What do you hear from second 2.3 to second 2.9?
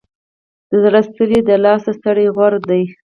غوره ده.